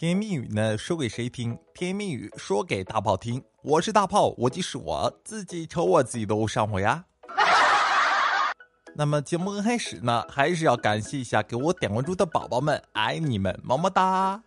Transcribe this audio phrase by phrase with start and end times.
[0.00, 1.58] 甜言蜜语呢，说给谁听？
[1.74, 3.44] 甜言蜜语说给大炮听。
[3.62, 7.04] 我是大炮，我就是我自己，瞅我自己都上火呀。
[8.96, 14.42] 那么节目刚开始呢，还是要感谢一下给我点关注的宝宝们，爱你们，么么哒。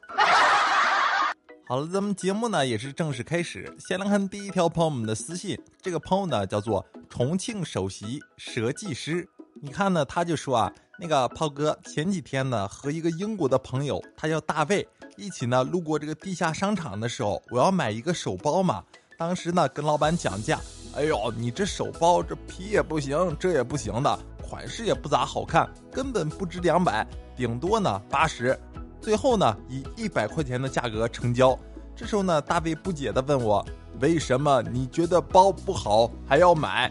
[1.68, 3.72] 好了，咱们节目呢也是正式开始。
[3.78, 9.30] 先来看第一条朋友们的私信，这个朋友呢叫做重庆首席设计师。
[9.62, 10.74] 你看呢，他就说啊，
[11.04, 18.82] 那个炮哥前几天呢和一个英国的朋友，他叫大卫，一起呢路过这个地下商场的时候，我要买一个手包嘛。
[19.18, 20.58] 当时呢跟老板讲价，
[20.96, 24.18] 哎呦，你这手包这皮也不行，这也不行的，
[24.48, 28.58] 款式也不咋好看，根本不值两百，顶多呢八十。
[29.02, 31.60] 最后呢，以一百块钱的价格成交。
[31.98, 33.64] 这时候呢，大卫不解的问我
[34.00, 36.90] ：“为什么你觉得包不好还要买？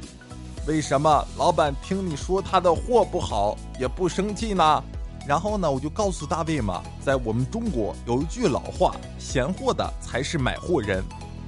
[0.67, 4.85] 为什么老板听你说他的货不好也不生气呢？”
[5.27, 11.03] 然后呢，我就告诉大卫嘛，在我们中国有一句老话：“闲货的才是买货人。”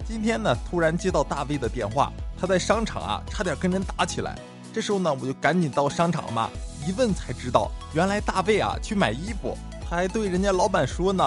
[0.06, 4.38] 今天呢，突然接到大卫的电话，他在商场啊，差点跟人打起来。
[4.72, 6.50] 这时候呢，我就赶紧到商场嘛，
[6.86, 9.56] 一问才知道，原来大卫啊去买衣服。
[9.88, 11.24] 还对人家老板说呢，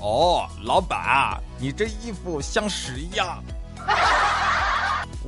[0.00, 3.42] 哦，老板，你这衣服像屎一样。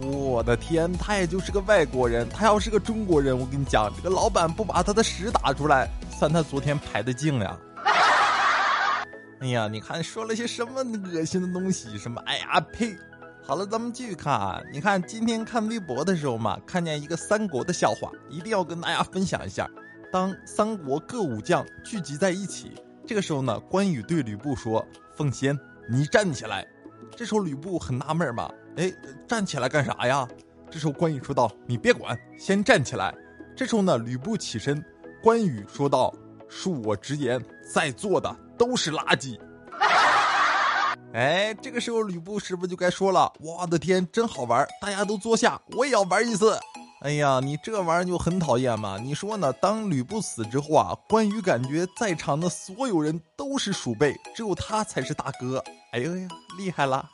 [0.01, 7.59] 我的天，他也就是个外国人，他要是个中国人，我跟你讲，这个老板不把他的屎打出来，算他昨天排的净呀。
[9.41, 10.83] 哎呀，你看说了些什么
[11.13, 11.97] 恶心的东西？
[11.99, 12.21] 什么？
[12.27, 12.97] 哎呀，呸！
[13.45, 14.61] 好了，咱们继续看啊。
[14.73, 19.69] 你看今天看微博的时候嘛，看见一个三国的笑话，一定要跟大家分享一下。
[20.13, 22.73] 当三国各武将聚集在一起，
[23.07, 24.85] 这个时候呢，关羽对吕布说
[25.17, 25.59] ：“奉先，
[25.91, 26.67] 你站起来。”
[27.17, 28.93] 这时候吕布很纳闷嘛，哎，
[29.27, 30.27] 站起来干啥呀？
[30.71, 33.15] 这时候关羽说道：“你别管，先站起来。”
[33.57, 34.85] 这时候呢，吕布起身，
[35.23, 36.15] 关羽说道
[36.49, 37.43] ：“恕我直言，
[37.75, 39.39] 在座的都是垃圾。
[41.15, 44.67] ”哎，这个时候吕布是不是就该说了：“我的天，真好玩！
[44.81, 46.57] 大家都坐下，我也要玩一次。”
[47.01, 48.98] 哎呀，你这玩意儿就很讨厌嘛！
[49.01, 49.53] 你说呢？
[49.53, 55.63] 当吕布死之后啊，关羽感觉在场的所有人都是鼠辈，只有他才是大哥。
[55.92, 57.08] 哎呦呀，厉害了！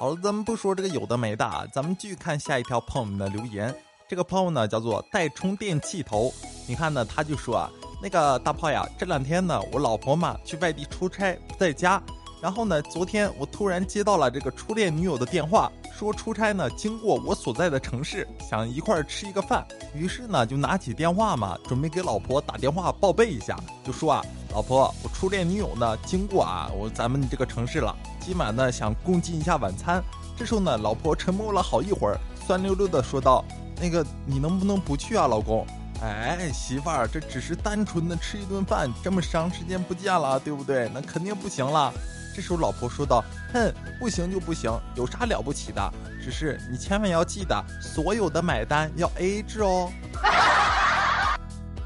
[0.00, 3.72] 好了，咱们不说这个有的没的，咱们继续看下一条朋友们的留言。
[4.08, 6.34] 这个朋友呢叫做带充电器头，
[6.66, 7.70] 你看呢，他就说啊，
[8.02, 12.02] 那个大炮呀，这两天呢，我老婆嘛去外地出差不在家，
[12.42, 15.70] 然后呢，昨天我突然接到了这个初恋女友的电话。
[16.00, 24.24] 说出差呢，经过我所在的城市，想一块儿吃一个饭，于是呢就拿起电话嘛，准备给老婆打电话报备一下，就说啊，
[24.54, 30.02] 老婆，我初恋女友呢经过啊，我咱们这个城市了，今晚呢想共进一下晚餐。
[30.38, 33.44] 这时候呢，老婆沉默了好一会儿，酸溜溜的说道
[33.78, 35.66] ：“那个你能不能不去啊，老公？
[36.00, 40.90] 哎，媳妇儿，这只是单纯的吃一顿饭，这么长时间不见了，对不对？
[40.94, 41.92] 那肯定不行了。”
[42.34, 45.92] 这时候老婆说道：“哼，不行就不行，有啥了不起的？
[46.22, 49.90] 只是你千万要记得，所有的买单要 A A 制哦。”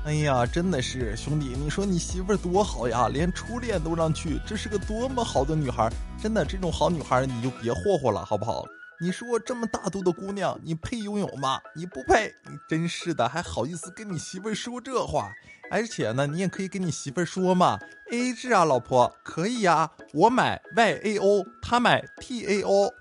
[0.04, 5.90] 哎呀，真的是兄弟，你说你媳妇儿多好呀，连初恋都让去，这是个多么好的女孩！
[6.22, 8.66] 真的，这种好女孩你就别霍霍了，好不好？
[9.00, 11.60] 你说这么大度的姑娘，你配拥有吗？
[11.74, 12.32] 你不配！
[12.44, 15.32] 你真是的，还好意思跟你媳妇儿说这话？
[15.70, 17.78] 而且呢，你也可以跟你媳妇儿说嘛
[18.12, 22.92] ，A A 制啊，老婆可以呀，我买 Y A O，他买 T A O。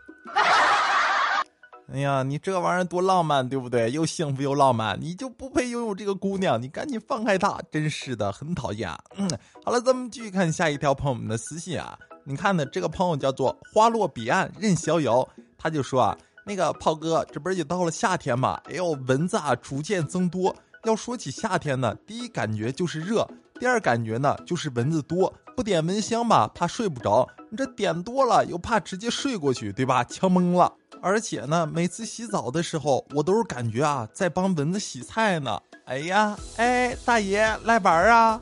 [1.93, 3.91] 哎呀，你这玩意儿多浪漫，对不对？
[3.91, 6.59] 又幸福又浪漫，你就不配拥有这个姑娘？
[6.59, 7.61] 你赶紧放开她！
[7.71, 8.89] 真是的，很讨厌。
[9.17, 9.29] 嗯，
[9.63, 11.99] 好了，咱们继续看下一条朋友们的私信啊。
[12.25, 15.27] 你看呢，这个朋友叫做花落彼岸任逍遥。
[15.63, 18.59] 他就说啊，那个炮哥，这不是也到了夏天嘛？
[18.65, 20.53] 哎呦，蚊子啊逐渐增多。
[20.83, 23.25] 要说起夏天呢，第一感觉就是热，
[23.57, 25.33] 第二感觉呢就是蚊子多。
[25.55, 30.03] 不点蚊香吧，怕睡不着；你这点多了，又怕直接睡过去，对吧？
[30.03, 30.73] 呛懵了。
[31.01, 35.57] 而且呢，每次洗澡的时候，我都是感觉啊，在帮蚊子洗菜呢。
[35.85, 38.41] 哎呀，哎，大爷来玩啊！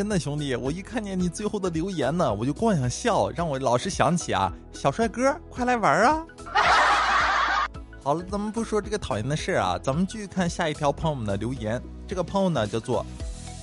[0.00, 6.24] 真的兄弟，我一看见你最后的留言呢，我就光想笑，让我老是想起啊，小帅哥，快来玩啊！
[8.02, 11.78] 好了，咱们不说这个讨厌的事啊，咱们继续看下一条朋友们的留言。
[12.08, 13.04] 这个朋友呢叫做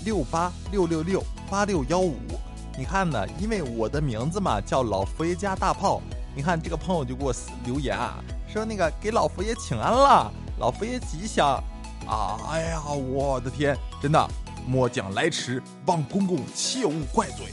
[0.06, 2.14] 六八六六六八六幺五，
[2.78, 6.04] 你看呢，因为我的名字嘛叫老佛爷家大炮，
[6.36, 7.34] 你看这个朋友就给我
[7.66, 11.60] 留言啊，说那个给老佛爷请安了，老佛爷吉祥
[12.06, 12.38] 啊！
[12.52, 14.30] 哎呀，我的天，真的。
[14.68, 17.48] 末将来迟，望公公切勿怪罪。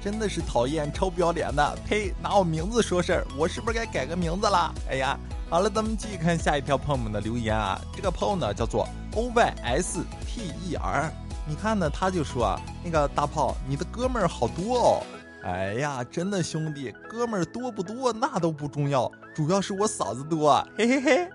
[0.00, 1.78] 真的是讨厌，臭不要脸的！
[1.88, 4.74] 呸，拿我名字说事儿，我是不是该改个名字了？
[4.90, 5.18] 哎呀，
[5.48, 7.80] 好了，咱们继续看下一条朋友们的留言啊。
[7.94, 11.10] 这个朋友呢叫做 O Y S T E R，
[11.46, 15.02] 你看呢，他就说啊那个大炮，你的哥们儿好多哦。
[15.44, 21.30] 哎呀，真的兄弟，哥们儿多不多那都不重要，主要是我嫂子多，嘿嘿嘿。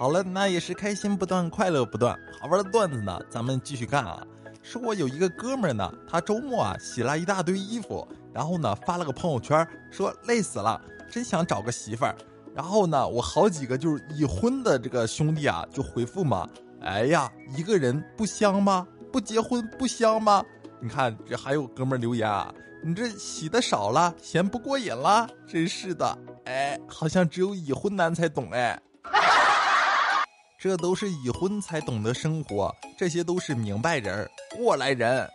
[0.00, 4.26] 好了，那也是开心不断，快乐不断，好玩的段子呢，咱们继续干啊。
[4.62, 10.80] 说我有一个哥们儿呢，他周末啊洗了一大堆衣服，然后呢发了个朋友圈，说累死了，
[11.10, 12.16] 真想找个媳妇儿。
[12.54, 16.48] 然后呢，我好几个就是已婚的这个兄弟啊，就回复嘛，
[16.80, 18.88] 哎呀，一个人不香吗？
[19.12, 20.42] 不结婚不香吗？
[20.80, 22.50] 你看，这还有哥们儿留言啊，
[22.82, 25.28] 你这洗的少了，嫌不过瘾了？
[25.46, 28.80] 真是的，哎，好像只有已婚男才懂哎。
[30.62, 35.26] 这都是已婚才懂得生活，这些都是明白人过来人。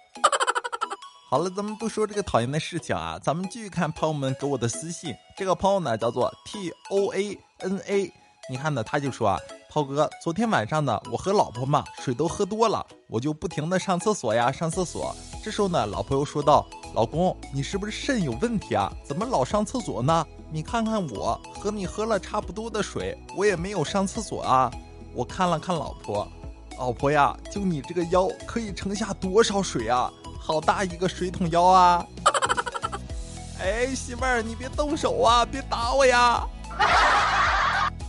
[1.32, 5.16] 好了，咱们不说这个讨厌的事情啊，咱们继续看朋友们给我的私信。
[5.36, 8.14] 这个朋友呢叫做 T O A N A，
[8.48, 9.40] 你看呢，他就说啊。
[9.72, 15.14] 涛哥，昨天晚上呢，我和老婆嘛，水都喝多了，我就不停的上厕所呀，上厕所。
[15.44, 18.90] 这时候呢，老婆又说道：“老公，你是不是肾有问题啊？
[19.04, 20.26] 怎么老上厕所呢？
[20.50, 24.72] 你看看我和你喝了差不多的水，我也没有上厕所啊。”
[25.16, 26.28] 我看了看老婆，
[26.78, 30.12] 老婆呀，就你这个腰可以盛下多少水啊？
[30.38, 32.06] 好大一个水桶腰啊！
[33.60, 36.46] 哎，媳妇儿，你别动手啊，别打我呀！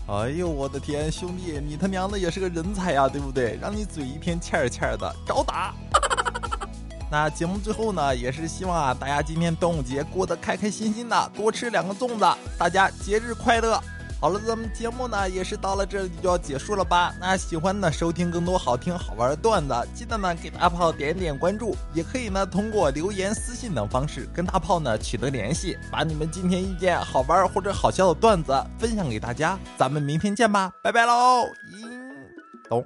[0.08, 3.56] 哎呦我的天，兄弟，你他娘的也是个人才呀，对不对？
[3.62, 5.72] 让你嘴一天欠儿欠儿的，找打！
[7.08, 13.80] 那节目最后呢，也是希望啊，大家今天端午节过得开开心心的，多吃两个粽子，大家节日快乐！
[14.18, 17.14] 好了，咱们节目呢也是到了这里就要结束了吧？
[17.20, 29.58] 那喜欢呢收听更多好听好玩的段子，记得呢给大炮点点关注，也可以呢通过留言、私信等方式跟大炮呢取得联系，把你们今天遇见好玩或者好笑的段子分享给大家。
[29.76, 31.44] 咱们明天见吧，拜拜喽！
[31.72, 31.86] 咦
[32.68, 32.82] 走。